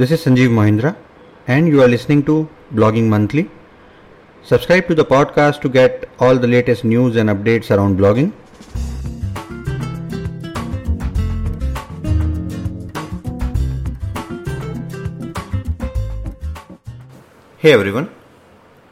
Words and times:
This 0.00 0.10
is 0.10 0.22
Sanjeev 0.22 0.50
Mohindra, 0.50 0.94
and 1.48 1.66
you 1.66 1.82
are 1.82 1.88
listening 1.88 2.22
to 2.24 2.46
Blogging 2.74 3.08
Monthly. 3.08 3.50
Subscribe 4.42 4.88
to 4.88 4.94
the 4.94 5.06
podcast 5.06 5.62
to 5.62 5.70
get 5.70 6.06
all 6.18 6.36
the 6.36 6.46
latest 6.46 6.84
news 6.84 7.16
and 7.16 7.30
updates 7.30 7.70
around 7.74 7.98
blogging. 7.98 8.30
Hey 17.56 17.72
everyone, 17.72 18.10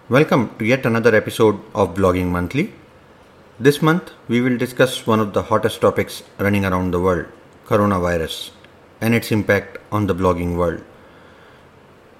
welcome 0.08 0.56
to 0.58 0.64
yet 0.64 0.86
another 0.86 1.14
episode 1.14 1.60
of 1.74 1.94
Blogging 1.94 2.28
Monthly. 2.28 2.72
This 3.60 3.82
month 3.82 4.12
we 4.26 4.40
will 4.40 4.56
discuss 4.56 5.06
one 5.06 5.20
of 5.20 5.34
the 5.34 5.42
hottest 5.42 5.82
topics 5.82 6.22
running 6.38 6.64
around 6.64 6.92
the 6.92 7.00
world 7.00 7.26
coronavirus 7.66 8.52
and 9.02 9.14
its 9.14 9.30
impact 9.30 9.76
on 9.92 10.06
the 10.06 10.14
blogging 10.14 10.56
world. 10.56 10.82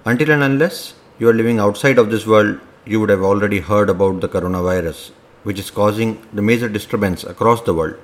Until 0.07 0.29
and 0.29 0.43
unless 0.43 0.93
you 1.17 1.27
are 1.27 1.33
living 1.33 1.57
outside 1.57 1.97
of 1.97 2.11
this 2.11 2.27
world, 2.27 2.59
you 2.85 2.99
would 2.99 3.09
have 3.09 3.23
already 3.23 3.59
heard 3.59 3.89
about 3.89 4.21
the 4.21 4.27
coronavirus, 4.27 5.09
which 5.41 5.57
is 5.57 5.71
causing 5.71 6.23
the 6.31 6.43
major 6.43 6.69
disturbance 6.69 7.23
across 7.23 7.63
the 7.63 7.73
world. 7.73 7.95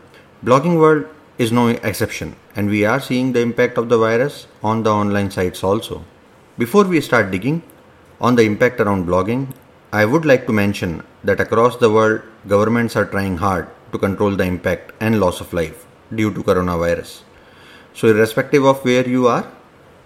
Blogging 0.43 0.79
world 0.79 1.05
is 1.37 1.51
no 1.51 1.67
exception, 1.67 2.35
and 2.55 2.69
we 2.69 2.83
are 2.85 2.99
seeing 2.99 3.33
the 3.33 3.41
impact 3.41 3.77
of 3.77 3.87
the 3.89 3.99
virus 3.99 4.47
on 4.63 4.81
the 4.81 4.89
online 4.89 5.29
sites 5.29 5.63
also. 5.63 6.03
Before 6.57 6.85
we 6.85 7.01
start 7.01 7.29
digging 7.29 7.61
on 8.19 8.35
the 8.35 8.45
impact 8.45 8.81
around 8.81 9.05
blogging, 9.05 9.53
I 9.93 10.05
would 10.05 10.25
like 10.25 10.47
to 10.47 10.53
mention 10.53 11.03
that 11.23 11.39
across 11.39 11.77
the 11.77 11.91
world, 11.91 12.21
governments 12.47 12.95
are 12.95 13.05
trying 13.05 13.37
hard 13.37 13.67
to 13.91 13.99
control 13.99 14.35
the 14.35 14.45
impact 14.45 14.93
and 14.99 15.19
loss 15.19 15.39
of 15.39 15.53
life 15.53 15.85
due 16.15 16.33
to 16.33 16.41
coronavirus. 16.41 17.21
So, 17.93 18.07
irrespective 18.07 18.65
of 18.65 18.83
where 18.83 19.07
you 19.07 19.27
are, 19.27 19.45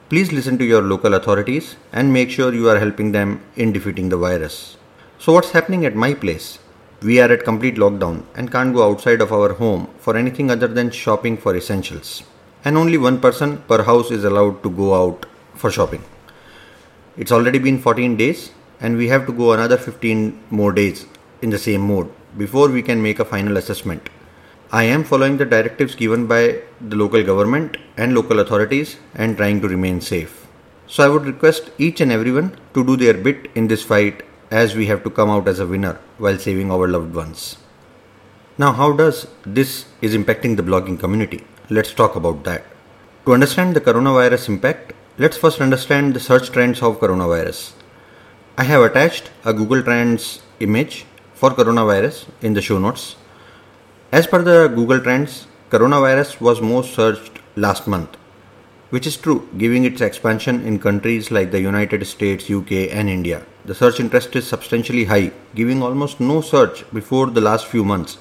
please 0.07 0.31
listen 0.31 0.55
to 0.59 0.65
your 0.65 0.83
local 0.83 1.15
authorities 1.15 1.77
and 1.91 2.13
make 2.13 2.29
sure 2.29 2.53
you 2.53 2.69
are 2.69 2.77
helping 2.77 3.11
them 3.11 3.41
in 3.55 3.73
defeating 3.73 4.09
the 4.09 4.17
virus. 4.17 4.77
So, 5.17 5.33
what's 5.33 5.49
happening 5.49 5.85
at 5.85 5.95
my 5.95 6.13
place? 6.13 6.59
We 7.01 7.19
are 7.19 7.31
at 7.31 7.43
complete 7.43 7.75
lockdown 7.75 8.23
and 8.35 8.51
can't 8.51 8.73
go 8.73 8.87
outside 8.87 9.21
of 9.21 9.33
our 9.33 9.53
home 9.53 9.87
for 9.97 10.15
anything 10.15 10.51
other 10.51 10.67
than 10.67 10.91
shopping 10.91 11.37
for 11.37 11.55
essentials. 11.55 12.23
And 12.63 12.77
only 12.77 12.97
one 12.97 13.19
person 13.19 13.57
per 13.67 13.83
house 13.83 14.11
is 14.11 14.23
allowed 14.23 14.61
to 14.63 14.69
go 14.69 14.93
out 14.93 15.25
for 15.55 15.71
shopping. 15.71 16.03
It's 17.17 17.31
already 17.31 17.59
been 17.59 17.79
14 17.79 18.15
days 18.15 18.51
and 18.79 18.97
we 18.97 19.07
have 19.07 19.25
to 19.25 19.33
go 19.33 19.53
another 19.53 19.77
15 19.77 20.39
more 20.51 20.71
days 20.71 21.05
in 21.41 21.49
the 21.49 21.59
same 21.59 21.81
mode 21.81 22.11
before 22.37 22.69
we 22.69 22.81
can 22.83 23.01
make 23.01 23.19
a 23.19 23.25
final 23.25 23.57
assessment. 23.57 24.09
I 24.79 24.83
am 24.93 25.05
following 25.05 25.37
the 25.37 25.45
directives 25.45 25.95
given 25.95 26.27
by 26.27 26.61
the 26.81 26.97
local 26.97 27.23
government 27.23 27.77
and 27.95 28.13
local 28.13 28.41
authorities 28.41 28.97
and 29.13 29.37
trying 29.37 29.61
to 29.61 29.69
remain 29.69 30.01
safe. 30.01 30.47
So 30.85 31.01
I 31.05 31.07
would 31.07 31.25
request 31.25 31.69
each 31.77 32.01
and 32.01 32.11
everyone 32.11 32.57
to 32.73 32.83
do 32.83 32.97
their 32.97 33.13
bit 33.13 33.49
in 33.55 33.69
this 33.69 33.83
fight 33.83 34.23
as 34.51 34.75
we 34.75 34.87
have 34.87 35.01
to 35.05 35.09
come 35.09 35.29
out 35.29 35.47
as 35.47 35.61
a 35.61 35.65
winner 35.65 35.97
while 36.17 36.37
saving 36.37 36.71
our 36.73 36.89
loved 36.89 37.15
ones. 37.15 37.57
Now 38.57 38.73
how 38.73 38.91
does 38.91 39.27
this 39.45 39.85
is 40.01 40.13
impacting 40.13 40.57
the 40.57 40.67
blogging 40.69 40.99
community? 40.99 41.45
Let's 41.69 41.93
talk 41.93 42.17
about 42.17 42.43
that. 42.43 42.65
To 43.27 43.33
understand 43.33 43.77
the 43.77 43.87
coronavirus 43.87 44.49
impact, 44.49 44.91
let's 45.17 45.37
first 45.37 45.61
understand 45.61 46.13
the 46.13 46.19
search 46.19 46.49
trends 46.49 46.81
of 46.81 46.99
coronavirus. 46.99 47.71
I 48.57 48.65
have 48.65 48.81
attached 48.81 49.31
a 49.45 49.53
Google 49.53 49.83
Trends 49.83 50.41
image 50.59 51.05
for 51.33 51.51
coronavirus 51.51 52.25
in 52.41 52.55
the 52.55 52.61
show 52.61 52.77
notes. 52.77 53.15
As 54.17 54.27
per 54.27 54.41
the 54.41 54.69
Google 54.73 55.01
Trends, 55.01 55.45
coronavirus 55.69 56.39
was 56.39 56.61
most 56.61 56.93
searched 56.93 57.39
last 57.57 57.85
month, 57.85 58.11
which 58.89 59.05
is 59.05 59.17
true 59.17 59.49
giving 59.57 59.83
its 59.83 59.99
expansion 59.99 60.61
in 60.65 60.79
countries 60.79 61.31
like 61.31 61.51
the 61.51 61.59
United 61.59 62.07
States, 62.07 62.49
UK, 62.49 62.71
and 62.97 63.09
India. 63.09 63.45
The 63.65 63.75
search 63.75 63.99
interest 63.99 64.33
is 64.37 64.47
substantially 64.47 65.03
high, 65.03 65.33
giving 65.53 65.83
almost 65.83 66.21
no 66.21 66.39
search 66.39 66.85
before 66.93 67.27
the 67.27 67.41
last 67.41 67.65
few 67.65 67.83
months. 67.83 68.17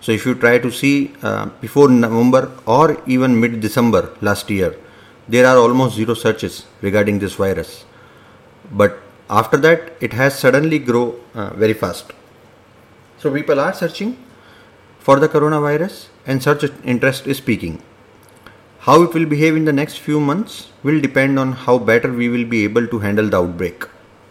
So, 0.00 0.10
if 0.12 0.24
you 0.24 0.34
try 0.34 0.56
to 0.56 0.70
see 0.70 1.12
uh, 1.22 1.50
before 1.60 1.90
November 1.90 2.50
or 2.64 2.96
even 3.06 3.38
mid 3.38 3.60
December 3.60 4.16
last 4.22 4.48
year, 4.48 4.74
there 5.28 5.46
are 5.46 5.58
almost 5.58 5.96
zero 5.96 6.14
searches 6.14 6.64
regarding 6.80 7.18
this 7.18 7.34
virus. 7.34 7.84
But 8.72 8.98
after 9.28 9.58
that, 9.58 9.92
it 10.00 10.14
has 10.14 10.38
suddenly 10.38 10.78
grow 10.78 11.16
uh, 11.34 11.50
very 11.50 11.74
fast. 11.74 12.14
So, 13.18 13.30
people 13.30 13.60
are 13.60 13.74
searching 13.74 14.16
for 15.00 15.18
the 15.18 15.28
coronavirus 15.28 16.08
and 16.26 16.42
such 16.42 16.64
interest 16.84 17.26
is 17.26 17.40
peaking. 17.40 17.82
How 18.80 19.02
it 19.02 19.14
will 19.14 19.26
behave 19.26 19.56
in 19.56 19.64
the 19.64 19.72
next 19.72 19.98
few 19.98 20.20
months 20.20 20.70
will 20.82 21.00
depend 21.00 21.38
on 21.38 21.52
how 21.52 21.78
better 21.78 22.12
we 22.12 22.28
will 22.28 22.44
be 22.44 22.64
able 22.64 22.86
to 22.86 22.98
handle 23.00 23.28
the 23.28 23.38
outbreak. 23.38 23.84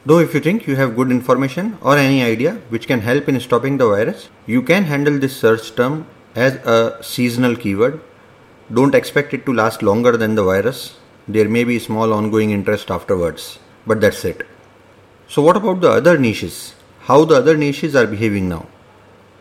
Though 0.05 0.19
if 0.19 0.33
you 0.33 0.39
think 0.39 0.65
you 0.65 0.75
have 0.75 0.95
good 0.95 1.11
information 1.11 1.77
or 1.81 1.97
any 1.97 2.23
idea 2.23 2.53
which 2.69 2.87
can 2.87 3.01
help 3.01 3.27
in 3.27 3.39
stopping 3.39 3.77
the 3.77 3.87
virus, 3.87 4.29
you 4.45 4.61
can 4.61 4.85
handle 4.85 5.19
this 5.19 5.35
search 5.35 5.75
term 5.75 6.07
as 6.35 6.55
a 6.65 6.97
seasonal 7.03 7.55
keyword. 7.55 7.99
Don't 8.73 8.95
expect 8.95 9.33
it 9.33 9.45
to 9.45 9.53
last 9.53 9.83
longer 9.83 10.15
than 10.17 10.35
the 10.35 10.43
virus. 10.43 10.97
There 11.27 11.49
may 11.49 11.63
be 11.63 11.79
small 11.79 12.13
ongoing 12.13 12.51
interest 12.51 12.89
afterwards, 12.89 13.59
but 13.85 14.01
that's 14.01 14.23
it. 14.25 14.47
So 15.27 15.41
what 15.41 15.57
about 15.57 15.81
the 15.81 15.91
other 15.91 16.17
niches? 16.17 16.75
How 17.01 17.25
the 17.25 17.35
other 17.35 17.55
niches 17.57 17.95
are 17.95 18.07
behaving 18.07 18.49
now? 18.49 18.67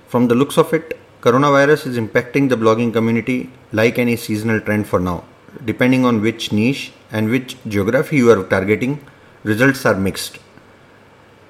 From 0.06 0.28
the 0.28 0.34
looks 0.34 0.58
of 0.58 0.72
it, 0.74 0.98
Coronavirus 1.20 1.88
is 1.88 1.96
impacting 1.98 2.48
the 2.48 2.56
blogging 2.56 2.92
community 2.92 3.50
like 3.72 3.98
any 3.98 4.14
seasonal 4.14 4.60
trend 4.60 4.86
for 4.86 5.00
now. 5.00 5.24
Depending 5.64 6.04
on 6.04 6.20
which 6.22 6.52
niche 6.52 6.92
and 7.10 7.28
which 7.28 7.56
geography 7.66 8.18
you 8.18 8.30
are 8.30 8.44
targeting, 8.44 9.04
results 9.42 9.84
are 9.84 9.96
mixed. 9.96 10.38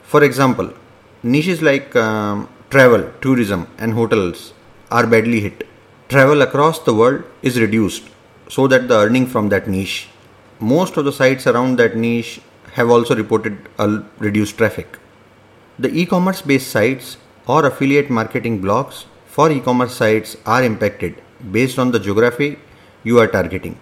For 0.05 0.25
example, 0.25 0.73
niches 1.23 1.61
like 1.61 1.95
um, 1.97 2.49
travel, 2.71 3.13
tourism, 3.21 3.67
and 3.77 3.93
hotels 3.93 4.55
are 4.91 5.07
badly 5.07 5.41
hit. 5.41 5.69
Travel 6.09 6.41
across 6.41 6.79
the 6.79 6.95
world 6.95 7.25
is 7.43 7.61
reduced 7.61 8.09
so 8.49 8.67
that 8.69 8.89
the 8.89 8.95
earning 8.95 9.27
from 9.27 9.51
that 9.51 9.69
niche. 9.69 10.09
Most 10.61 10.97
of 10.97 11.05
the 11.05 11.13
sites 11.13 11.47
around 11.47 11.77
that 11.77 11.95
niche 11.95 12.41
have 12.73 12.89
also 12.89 13.15
reported 13.15 13.69
a 13.79 14.03
reduced 14.19 14.57
traffic. 14.57 14.99
The 15.79 15.91
e 15.91 16.07
commerce 16.07 16.41
based 16.41 16.71
sites 16.71 17.19
or 17.47 17.67
affiliate 17.67 18.09
marketing 18.09 18.63
blogs 18.63 19.05
for 19.39 19.53
e-commerce 19.53 19.95
sites 19.95 20.31
are 20.53 20.65
impacted 20.65 21.15
based 21.57 21.79
on 21.79 21.93
the 21.93 22.01
geography 22.07 22.59
you 23.05 23.21
are 23.21 23.29
targeting. 23.29 23.79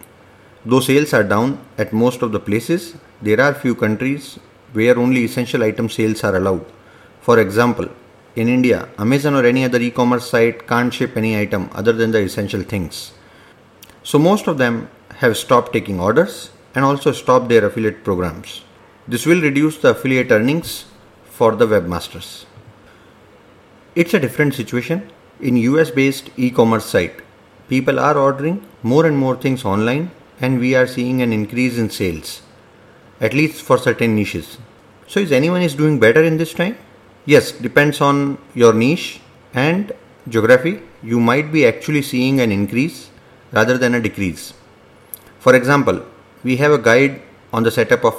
Though 0.67 0.81
sales 0.81 1.15
are 1.15 1.25
down 1.25 1.59
at 1.79 1.95
most 1.95 2.21
of 2.21 2.33
the 2.33 2.41
places, 2.49 2.95
there 3.23 3.41
are 3.41 3.55
few 3.55 3.75
countries 3.75 4.39
where 4.75 4.99
only 4.99 5.25
essential 5.25 5.63
item 5.63 5.89
sales 5.89 6.23
are 6.25 6.37
allowed. 6.37 6.67
For 7.23 7.39
example, 7.39 7.89
in 8.35 8.49
India, 8.49 8.87
Amazon 8.99 9.35
or 9.35 9.47
any 9.47 9.65
other 9.65 9.81
e-commerce 9.81 10.29
site 10.29 10.67
can't 10.69 10.93
ship 10.93 11.17
any 11.17 11.39
item 11.39 11.71
other 11.73 11.95
than 11.95 12.11
the 12.11 12.21
essential 12.21 12.63
things. 12.63 13.13
So 14.03 14.19
most 14.19 14.49
of 14.49 14.59
them 14.59 14.91
have 15.25 15.39
stopped 15.39 15.73
taking 15.73 15.99
orders 15.99 16.51
and 16.75 16.85
also 16.85 17.13
stopped 17.13 17.49
their 17.49 17.65
affiliate 17.65 18.05
programs. 18.05 18.61
This 19.09 19.25
will 19.25 19.41
reduce 19.41 19.79
the 19.79 19.93
affiliate 19.93 20.31
earnings 20.31 20.85
for 21.25 21.57
the 21.57 21.67
webmasters. 21.67 22.45
It's 23.95 24.13
a 24.13 24.21
different 24.21 24.53
situation 24.53 25.11
in 25.41 25.57
US 25.57 25.91
based 25.91 26.31
e 26.37 26.51
commerce 26.51 26.87
site, 26.87 27.21
people 27.69 27.99
are 28.01 28.17
ordering 28.17 28.65
more 28.83 29.07
and 29.07 29.17
more 29.17 29.37
things 29.37 29.65
online 29.65 30.11
and 30.41 30.59
we 30.59 30.75
are 30.75 30.87
seeing 30.87 31.21
an 31.23 31.33
increase 31.33 31.79
in 31.79 31.91
sales, 31.91 32.43
at 33.21 33.35
least 33.35 33.63
for 33.63 33.79
certain 33.79 34.15
niches. 34.15 34.59
So, 35.07 35.21
is 35.21 35.33
anyone 35.33 35.63
is 35.63 35.75
doing 35.75 35.99
better 36.01 36.23
in 36.23 36.37
this 36.37 36.55
time? 36.55 36.77
Yes, 37.27 37.53
depends 37.53 38.01
on 38.01 38.39
your 38.55 38.73
niche 38.73 39.21
and 39.55 39.93
geography. 40.29 40.81
You 41.03 41.21
might 41.21 41.53
be 41.53 41.67
actually 41.67 42.03
seeing 42.03 42.41
an 42.41 42.51
increase 42.51 43.11
rather 43.53 43.79
than 43.79 43.95
a 43.95 44.01
decrease. 44.01 44.55
For 45.39 45.55
example, 45.55 46.05
we 46.43 46.57
have 46.57 46.73
a 46.73 46.79
guide 46.79 47.23
on 47.53 47.63
the 47.63 47.71
setup 47.71 48.05
of 48.05 48.15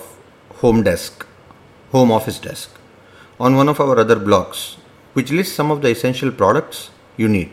home 0.62 0.84
desk, 0.84 1.26
home 1.92 2.12
office 2.12 2.40
desk, 2.40 2.72
on 3.40 3.56
one 3.56 3.70
of 3.70 3.80
our 3.80 3.98
other 4.00 4.16
blogs, 4.16 4.76
which 5.14 5.32
lists 5.32 5.56
some 5.56 5.72
of 5.72 5.82
the 5.82 5.90
essential 5.90 6.32
products 6.32 6.90
you 7.18 7.28
need. 7.28 7.52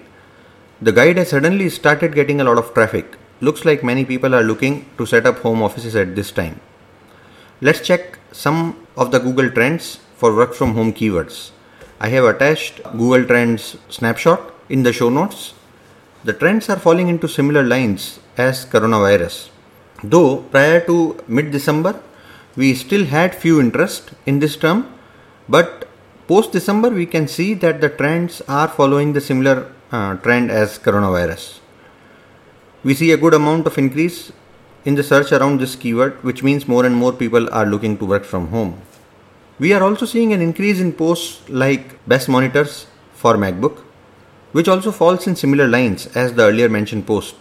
The 0.81 0.93
guide 0.93 1.17
has 1.19 1.31
suddenly 1.31 1.69
started 1.69 2.15
getting 2.15 2.41
a 2.41 2.45
lot 2.45 2.59
of 2.59 2.73
traffic. 2.75 3.17
Looks 3.41 3.65
like 3.65 3.83
many 3.83 4.05
people 4.05 4.35
are 4.35 4.43
looking 4.43 4.87
to 4.99 5.07
set 5.07 5.27
up 5.27 5.39
home 5.39 5.63
offices 5.63 5.97
at 5.97 6.15
this 6.15 6.31
time. 6.31 6.61
Let's 7.61 7.81
check 7.81 8.19
some 8.33 8.87
of 8.97 9.11
the 9.11 9.19
Google 9.19 9.51
Trends 9.51 10.01
for 10.17 10.35
work 10.35 10.55
from 10.55 10.75
home 10.75 10.93
keywords. 10.93 11.51
I 12.01 12.09
have 12.09 12.25
attached 12.25 12.83
Google 12.93 13.25
Trends 13.25 13.77
snapshot 13.89 14.53
in 14.69 14.83
the 14.83 14.93
show 14.93 15.09
notes. 15.09 15.55
The 16.25 16.33
trends 16.33 16.69
are 16.69 16.79
falling 16.79 17.09
into 17.09 17.29
similar 17.29 17.63
lines 17.63 18.21
as 18.37 18.67
coronavirus. 18.67 19.51
Though 20.03 20.39
prior 20.39 20.81
to 20.87 21.23
mid 21.29 21.51
December, 21.51 22.01
we 22.57 22.75
still 22.75 23.05
had 23.07 23.35
few 23.35 23.61
interest 23.61 24.13
in 24.27 24.39
this 24.39 24.57
term, 24.57 24.93
but 25.49 25.84
Post 26.27 26.53
December, 26.53 26.89
we 26.89 27.05
can 27.05 27.29
see 27.29 27.53
that 27.53 27.83
the 27.83 27.91
trends 27.91 28.41
are 28.49 28.67
following 28.67 29.13
the 29.13 29.21
similar 29.21 29.71
uh, 29.93 30.17
trend 30.17 30.51
as 30.51 30.79
coronavirus. 30.79 31.61
We 32.83 32.95
see 32.95 33.13
a 33.13 33.19
good 33.19 33.35
amount 33.35 33.67
of 33.67 33.77
increase 33.77 34.33
in 34.87 34.95
the 34.95 35.03
search 35.03 35.33
around 35.33 35.61
this 35.61 35.77
keyword, 35.77 36.25
which 36.25 36.43
means 36.43 36.67
more 36.67 36.87
and 36.87 36.97
more 36.97 37.13
people 37.13 37.53
are 37.53 37.67
looking 37.67 37.99
to 37.99 38.07
work 38.07 38.25
from 38.25 38.49
home. 38.49 38.81
We 39.59 39.75
are 39.75 39.83
also 39.83 40.07
seeing 40.07 40.33
an 40.33 40.41
increase 40.41 40.81
in 40.81 40.95
posts 40.95 41.47
like 41.51 42.03
best 42.09 42.31
monitors 42.31 42.87
for 43.13 43.35
MacBook, 43.35 43.81
which 44.53 44.67
also 44.67 44.93
falls 44.93 45.27
in 45.27 45.37
similar 45.37 45.69
lines 45.69 46.07
as 46.17 46.33
the 46.33 46.45
earlier 46.45 46.71
mentioned 46.71 47.07
post. 47.07 47.35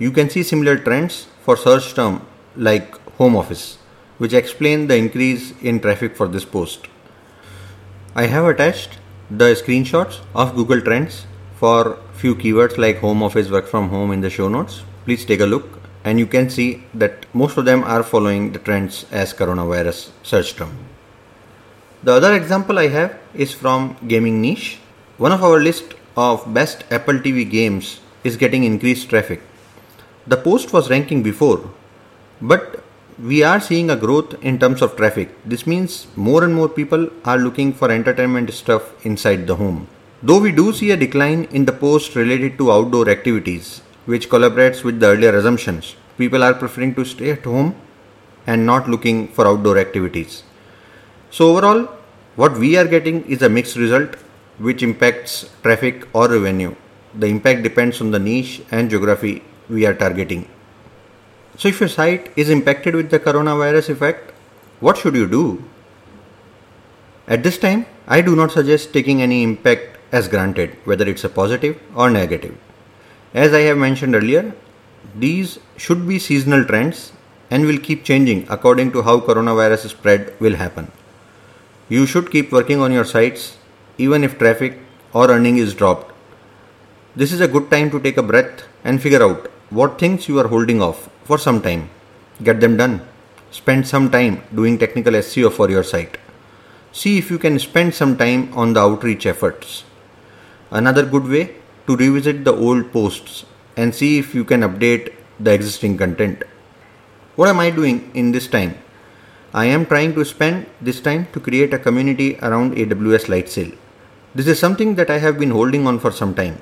You 0.00 0.10
can 0.10 0.28
see 0.28 0.42
similar 0.42 0.76
trends 0.76 1.28
for 1.42 1.56
search 1.56 1.94
term 1.94 2.26
like 2.56 2.98
home 3.12 3.36
office, 3.36 3.78
which 4.18 4.32
explain 4.32 4.88
the 4.88 4.96
increase 4.96 5.52
in 5.62 5.78
traffic 5.78 6.16
for 6.16 6.26
this 6.26 6.44
post. 6.44 6.88
I 8.20 8.26
have 8.26 8.46
attached 8.46 8.98
the 9.30 9.48
screenshots 9.54 10.14
of 10.34 10.56
Google 10.56 10.80
Trends 10.80 11.24
for 11.54 12.00
few 12.14 12.34
keywords 12.34 12.76
like 12.76 12.98
home 12.98 13.22
office 13.22 13.48
work 13.48 13.68
from 13.68 13.90
home 13.90 14.10
in 14.10 14.22
the 14.22 14.28
show 14.28 14.48
notes. 14.48 14.82
Please 15.04 15.24
take 15.24 15.38
a 15.38 15.46
look 15.46 15.78
and 16.02 16.18
you 16.18 16.26
can 16.26 16.50
see 16.50 16.82
that 16.94 17.26
most 17.32 17.56
of 17.58 17.64
them 17.64 17.84
are 17.84 18.02
following 18.02 18.50
the 18.50 18.58
trends 18.58 19.06
as 19.12 19.32
coronavirus 19.32 20.10
search 20.24 20.56
term. 20.56 20.72
The 22.02 22.14
other 22.14 22.34
example 22.34 22.80
I 22.80 22.88
have 22.88 23.16
is 23.34 23.52
from 23.52 23.96
gaming 24.08 24.42
niche. 24.42 24.80
One 25.18 25.30
of 25.30 25.44
our 25.44 25.60
list 25.60 25.94
of 26.16 26.52
best 26.52 26.82
Apple 26.90 27.20
TV 27.20 27.48
games 27.48 28.00
is 28.24 28.36
getting 28.36 28.64
increased 28.64 29.08
traffic. 29.08 29.42
The 30.26 30.38
post 30.38 30.72
was 30.72 30.90
ranking 30.90 31.22
before, 31.22 31.70
but 32.42 32.82
we 33.20 33.42
are 33.42 33.60
seeing 33.60 33.90
a 33.90 33.96
growth 33.96 34.34
in 34.44 34.60
terms 34.60 34.80
of 34.80 34.96
traffic. 34.96 35.30
This 35.44 35.66
means 35.66 36.06
more 36.14 36.44
and 36.44 36.54
more 36.54 36.68
people 36.68 37.10
are 37.24 37.36
looking 37.36 37.72
for 37.72 37.90
entertainment 37.90 38.52
stuff 38.54 39.04
inside 39.04 39.48
the 39.48 39.56
home. 39.56 39.88
Though 40.22 40.38
we 40.38 40.52
do 40.52 40.72
see 40.72 40.92
a 40.92 40.96
decline 40.96 41.44
in 41.50 41.64
the 41.64 41.72
post 41.72 42.14
related 42.14 42.56
to 42.58 42.70
outdoor 42.70 43.08
activities, 43.08 43.82
which 44.06 44.28
collaborates 44.28 44.84
with 44.84 45.00
the 45.00 45.06
earlier 45.06 45.36
assumptions, 45.36 45.96
people 46.16 46.44
are 46.44 46.54
preferring 46.54 46.94
to 46.94 47.04
stay 47.04 47.30
at 47.30 47.44
home 47.44 47.74
and 48.46 48.64
not 48.64 48.88
looking 48.88 49.26
for 49.28 49.48
outdoor 49.48 49.78
activities. 49.78 50.44
So, 51.30 51.50
overall, 51.50 51.88
what 52.36 52.56
we 52.56 52.76
are 52.76 52.86
getting 52.86 53.24
is 53.26 53.42
a 53.42 53.48
mixed 53.48 53.76
result 53.76 54.14
which 54.58 54.82
impacts 54.82 55.50
traffic 55.64 56.06
or 56.14 56.28
revenue. 56.28 56.74
The 57.14 57.26
impact 57.26 57.64
depends 57.64 58.00
on 58.00 58.12
the 58.12 58.20
niche 58.20 58.62
and 58.70 58.88
geography 58.88 59.42
we 59.68 59.86
are 59.86 59.94
targeting. 59.94 60.48
So, 61.58 61.66
if 61.68 61.80
your 61.80 61.88
site 61.88 62.32
is 62.36 62.50
impacted 62.50 62.94
with 62.94 63.10
the 63.10 63.18
coronavirus 63.18 63.88
effect, 63.90 64.32
what 64.78 64.96
should 64.96 65.16
you 65.16 65.26
do? 65.26 65.64
At 67.26 67.42
this 67.42 67.58
time, 67.58 67.86
I 68.06 68.20
do 68.20 68.36
not 68.36 68.52
suggest 68.52 68.92
taking 68.92 69.20
any 69.20 69.42
impact 69.42 69.98
as 70.12 70.28
granted, 70.28 70.76
whether 70.84 71.04
it's 71.08 71.24
a 71.24 71.28
positive 71.28 71.80
or 71.96 72.10
negative. 72.10 72.56
As 73.34 73.52
I 73.52 73.62
have 73.62 73.76
mentioned 73.76 74.14
earlier, 74.14 74.54
these 75.16 75.58
should 75.76 76.06
be 76.06 76.20
seasonal 76.20 76.64
trends 76.64 77.12
and 77.50 77.66
will 77.66 77.78
keep 77.78 78.04
changing 78.04 78.46
according 78.48 78.92
to 78.92 79.02
how 79.02 79.18
coronavirus 79.18 79.88
spread 79.88 80.32
will 80.38 80.54
happen. 80.54 80.92
You 81.88 82.06
should 82.06 82.30
keep 82.30 82.52
working 82.52 82.80
on 82.80 82.92
your 82.92 83.04
sites 83.04 83.58
even 83.98 84.22
if 84.22 84.38
traffic 84.38 84.78
or 85.12 85.28
earning 85.28 85.56
is 85.56 85.74
dropped. 85.74 86.14
This 87.16 87.32
is 87.32 87.40
a 87.40 87.48
good 87.48 87.68
time 87.68 87.90
to 87.90 87.98
take 87.98 88.16
a 88.16 88.22
breath 88.22 88.62
and 88.84 89.02
figure 89.02 89.24
out 89.24 89.50
what 89.70 89.98
things 89.98 90.28
you 90.28 90.38
are 90.38 90.48
holding 90.48 90.80
off 90.80 91.10
for 91.24 91.38
some 91.38 91.60
time. 91.60 91.90
Get 92.42 92.60
them 92.60 92.76
done. 92.76 93.06
Spend 93.50 93.86
some 93.86 94.10
time 94.10 94.42
doing 94.54 94.78
technical 94.78 95.12
SEO 95.12 95.52
for 95.52 95.70
your 95.70 95.82
site. 95.82 96.16
See 96.92 97.18
if 97.18 97.30
you 97.30 97.38
can 97.38 97.58
spend 97.58 97.94
some 97.94 98.16
time 98.16 98.52
on 98.54 98.72
the 98.72 98.80
outreach 98.80 99.26
efforts. 99.26 99.84
Another 100.70 101.04
good 101.04 101.26
way 101.28 101.54
to 101.86 101.96
revisit 101.96 102.44
the 102.44 102.54
old 102.54 102.92
posts 102.92 103.44
and 103.76 103.94
see 103.94 104.18
if 104.18 104.34
you 104.34 104.44
can 104.44 104.62
update 104.62 105.12
the 105.38 105.52
existing 105.52 105.98
content. 105.98 106.44
What 107.36 107.48
am 107.48 107.60
I 107.60 107.70
doing 107.70 108.10
in 108.14 108.32
this 108.32 108.46
time? 108.46 108.74
I 109.52 109.66
am 109.66 109.86
trying 109.86 110.14
to 110.14 110.24
spend 110.24 110.66
this 110.80 111.00
time 111.00 111.26
to 111.32 111.40
create 111.40 111.72
a 111.72 111.78
community 111.78 112.38
around 112.42 112.74
AWS 112.74 113.26
Lightsail. 113.26 113.76
This 114.34 114.46
is 114.46 114.58
something 114.58 114.94
that 114.96 115.10
I 115.10 115.18
have 115.18 115.38
been 115.38 115.50
holding 115.50 115.86
on 115.86 115.98
for 115.98 116.10
some 116.10 116.34
time. 116.34 116.58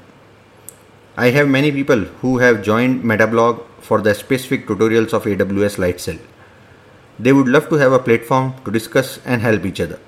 I 1.18 1.30
have 1.30 1.48
many 1.48 1.72
people 1.72 2.00
who 2.20 2.36
have 2.38 2.62
joined 2.62 3.02
MetaBlogue 3.02 3.64
for 3.80 4.02
the 4.02 4.14
specific 4.14 4.66
tutorials 4.66 5.14
of 5.14 5.24
AWS 5.24 5.78
Lightsail. 5.78 6.18
They 7.18 7.32
would 7.32 7.48
love 7.48 7.70
to 7.70 7.76
have 7.76 7.92
a 7.92 7.98
platform 7.98 8.52
to 8.66 8.70
discuss 8.70 9.18
and 9.24 9.40
help 9.40 9.64
each 9.64 9.80
other. 9.80 9.98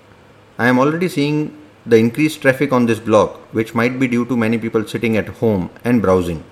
I 0.58 0.66
am 0.66 0.78
already 0.78 1.08
seeing 1.08 1.56
the 1.86 1.96
increased 1.96 2.42
traffic 2.42 2.74
on 2.74 2.84
this 2.84 3.00
blog, 3.00 3.38
which 3.52 3.74
might 3.74 3.98
be 3.98 4.06
due 4.06 4.26
to 4.26 4.36
many 4.36 4.58
people 4.58 4.86
sitting 4.86 5.16
at 5.16 5.28
home 5.28 5.70
and 5.82 6.02
browsing, 6.02 6.44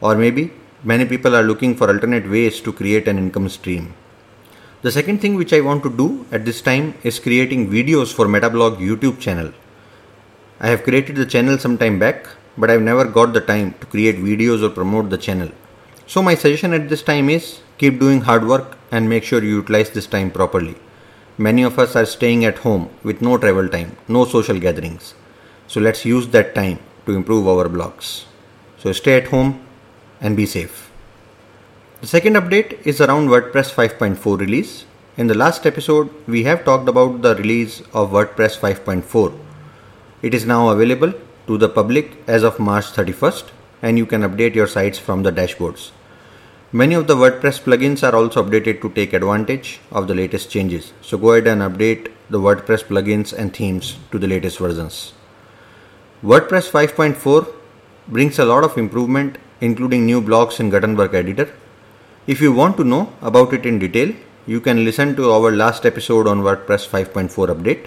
or 0.00 0.14
maybe 0.14 0.52
many 0.84 1.06
people 1.06 1.34
are 1.34 1.42
looking 1.42 1.74
for 1.74 1.88
alternate 1.88 2.30
ways 2.30 2.60
to 2.60 2.72
create 2.72 3.08
an 3.08 3.18
income 3.18 3.48
stream. 3.48 3.94
The 4.82 4.92
second 4.92 5.22
thing 5.22 5.34
which 5.34 5.52
I 5.52 5.60
want 5.60 5.82
to 5.82 5.90
do 5.90 6.24
at 6.30 6.44
this 6.44 6.60
time 6.60 6.94
is 7.02 7.18
creating 7.18 7.68
videos 7.68 8.14
for 8.14 8.26
MetaBlogue 8.26 8.76
YouTube 8.76 9.18
channel. 9.18 9.52
I 10.60 10.68
have 10.68 10.84
created 10.84 11.16
the 11.16 11.26
channel 11.26 11.58
some 11.58 11.76
time 11.78 11.98
back, 11.98 12.28
but 12.56 12.70
I've 12.70 12.82
never 12.82 13.04
got 13.04 13.32
the 13.32 13.40
time 13.40 13.74
to 13.80 13.86
create 13.86 14.16
videos 14.16 14.62
or 14.62 14.70
promote 14.70 15.10
the 15.10 15.18
channel. 15.18 15.50
So 16.06 16.22
my 16.22 16.34
suggestion 16.34 16.72
at 16.72 16.88
this 16.88 17.02
time 17.02 17.28
is 17.28 17.60
keep 17.78 17.98
doing 17.98 18.20
hard 18.20 18.46
work 18.46 18.76
and 18.90 19.08
make 19.08 19.24
sure 19.24 19.42
you 19.42 19.56
utilize 19.56 19.90
this 19.90 20.06
time 20.06 20.30
properly. 20.30 20.76
Many 21.36 21.62
of 21.64 21.78
us 21.78 21.96
are 21.96 22.06
staying 22.06 22.44
at 22.44 22.58
home 22.58 22.90
with 23.02 23.20
no 23.20 23.36
travel 23.38 23.68
time, 23.68 23.96
no 24.06 24.24
social 24.24 24.60
gatherings. 24.60 25.14
So 25.66 25.80
let's 25.80 26.04
use 26.04 26.28
that 26.28 26.54
time 26.54 26.78
to 27.06 27.16
improve 27.16 27.48
our 27.48 27.68
blogs. 27.68 28.24
So 28.78 28.92
stay 28.92 29.16
at 29.16 29.28
home 29.28 29.66
and 30.20 30.36
be 30.36 30.46
safe. 30.46 30.90
The 32.02 32.06
second 32.06 32.34
update 32.34 32.86
is 32.86 33.00
around 33.00 33.28
WordPress 33.28 33.72
5.4 33.72 34.38
release. 34.38 34.84
In 35.16 35.26
the 35.26 35.34
last 35.34 35.64
episode, 35.66 36.10
we 36.26 36.44
have 36.44 36.64
talked 36.64 36.88
about 36.88 37.22
the 37.22 37.34
release 37.34 37.80
of 37.92 38.10
WordPress 38.10 38.58
5.4. 38.58 39.38
It 40.22 40.34
is 40.34 40.44
now 40.44 40.68
available 40.68 41.14
to 41.46 41.58
the 41.58 41.68
public 41.68 42.16
as 42.26 42.42
of 42.42 42.58
March 42.58 42.86
31st 42.86 43.50
and 43.82 43.98
you 43.98 44.06
can 44.06 44.22
update 44.22 44.54
your 44.54 44.66
sites 44.66 44.98
from 44.98 45.22
the 45.22 45.32
dashboards. 45.32 45.90
Many 46.72 46.94
of 46.94 47.06
the 47.06 47.14
WordPress 47.14 47.60
plugins 47.62 48.02
are 48.02 48.16
also 48.16 48.42
updated 48.42 48.80
to 48.80 48.90
take 48.90 49.12
advantage 49.12 49.80
of 49.92 50.08
the 50.08 50.14
latest 50.14 50.50
changes. 50.50 50.92
So 51.02 51.16
go 51.18 51.32
ahead 51.32 51.46
and 51.46 51.62
update 51.62 52.10
the 52.30 52.40
WordPress 52.40 52.84
plugins 52.84 53.32
and 53.32 53.54
themes 53.54 53.96
to 54.10 54.18
the 54.18 54.26
latest 54.26 54.58
versions. 54.58 55.12
WordPress 56.22 56.70
5.4 56.70 57.54
brings 58.08 58.38
a 58.38 58.44
lot 58.44 58.64
of 58.64 58.76
improvement 58.76 59.38
including 59.60 60.04
new 60.04 60.20
blocks 60.20 60.58
in 60.60 60.70
Gutenberg 60.70 61.14
editor. 61.14 61.52
If 62.26 62.40
you 62.40 62.52
want 62.52 62.76
to 62.78 62.84
know 62.84 63.12
about 63.20 63.52
it 63.52 63.66
in 63.66 63.78
detail, 63.78 64.14
you 64.46 64.60
can 64.60 64.84
listen 64.84 65.14
to 65.16 65.30
our 65.30 65.52
last 65.52 65.86
episode 65.86 66.26
on 66.26 66.40
WordPress 66.40 66.88
5.4 66.88 67.54
update. 67.54 67.86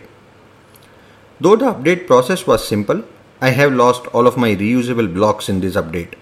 Though 1.40 1.56
the 1.56 1.74
update 1.74 2.08
process 2.08 2.48
was 2.48 2.68
simple, 2.68 3.04
I 3.39 3.51
have 3.51 3.74
lost 3.74 4.08
all 4.08 4.25
of 4.25 4.36
my 4.36 4.56
reusable 4.56 5.13
blocks 5.13 5.48
in 5.48 5.60
this 5.60 5.75
update. 5.75 6.15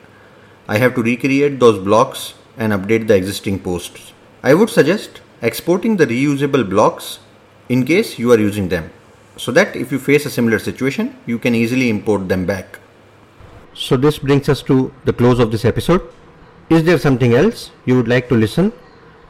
I 0.68 0.80
have 0.80 0.96
to 0.96 1.04
recreate 1.04 1.62
those 1.62 1.82
blocks 1.82 2.34
and 2.58 2.74
update 2.74 3.08
the 3.08 3.16
existing 3.16 3.60
posts. 3.60 4.12
I 4.44 4.54
would 4.54 4.70
suggest 4.70 5.22
exporting 5.42 5.96
the 5.96 6.08
reusable 6.08 6.70
blocks 6.70 7.20
in 7.70 7.86
case 7.86 8.20
you 8.20 8.34
are 8.34 8.40
using 8.40 8.68
them 8.68 8.90
so 9.38 9.54
that 9.54 9.78
if 9.78 9.94
you 9.94 10.00
face 10.00 10.26
a 10.26 10.30
similar 10.30 10.60
situation, 10.60 11.18
you 11.26 11.40
can 11.40 11.56
easily 11.56 11.90
import 11.90 12.28
them 12.28 12.46
back. 12.46 12.80
So, 13.74 13.96
this 13.96 14.20
brings 14.20 14.50
us 14.50 14.62
to 14.64 14.94
the 15.06 15.14
close 15.14 15.40
of 15.40 15.52
this 15.52 15.64
episode. 15.64 16.02
Is 16.70 16.84
there 16.84 17.00
something 17.00 17.34
else 17.34 17.72
you 17.86 17.96
would 17.96 18.08
like 18.10 18.28
to 18.30 18.36
listen 18.36 18.74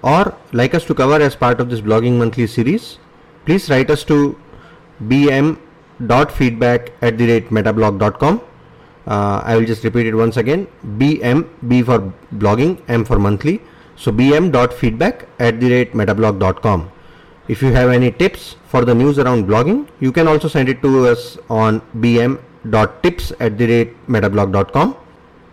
or 0.01 0.35
like 0.53 0.73
us 0.73 0.85
to 0.85 0.95
cover 0.95 1.21
as 1.21 1.35
part 1.35 1.59
of 1.59 1.69
this 1.69 1.81
blogging 1.81 2.17
monthly 2.17 2.47
series? 2.47 2.97
Please 3.45 3.69
write 3.69 3.91
us 3.91 4.03
to 4.05 4.39
bm.feedback 6.01 6.91
at 7.01 7.17
the 7.17 7.27
rate 7.27 7.49
metablogue.com 7.49 8.41
uh, 9.07 9.41
I 9.43 9.55
will 9.55 9.65
just 9.65 9.83
repeat 9.83 10.07
it 10.07 10.15
once 10.15 10.37
again. 10.37 10.67
Bm 10.97 11.47
b 11.67 11.83
for 11.83 12.11
blogging 12.33 12.81
m 12.87 13.05
for 13.05 13.19
monthly. 13.19 13.61
So 13.95 14.11
bm.feedback 14.11 15.27
at 15.39 15.59
the 15.59 15.69
rate 15.69 15.93
metablogue.com 15.93 16.91
if 17.47 17.61
you 17.61 17.71
have 17.71 17.89
any 17.89 18.11
tips 18.11 18.55
for 18.65 18.83
the 18.83 18.95
news 18.95 19.19
around 19.19 19.47
blogging 19.47 19.87
you 19.99 20.11
can 20.11 20.27
also 20.27 20.47
send 20.47 20.67
it 20.67 20.81
to 20.81 21.07
us 21.07 21.37
on 21.49 21.79
bm.tips 21.99 23.31
at 23.39 23.57
the 23.59 23.67
rate 23.67 24.07
metablogue.com 24.07 24.95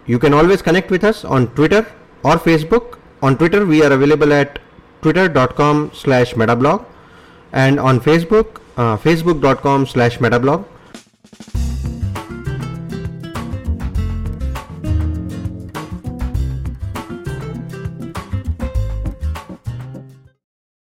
you 0.06 0.18
can 0.18 0.32
always 0.32 0.62
connect 0.62 0.90
with 0.90 1.04
us 1.04 1.24
on 1.24 1.48
twitter 1.48 1.86
or 2.24 2.36
facebook. 2.36 2.98
On 3.20 3.36
twitter 3.36 3.66
we 3.66 3.84
are 3.84 3.92
available 3.92 4.32
at 4.32 4.58
twitter.com 5.02 5.90
slash 5.92 6.34
metablogue. 6.34 6.86
And 7.52 7.78
on 7.78 8.00
facebook 8.00 8.61
uh, 8.76 8.96
facebook.com 8.96 9.86
slash 9.86 10.18
metablogue 10.18 10.64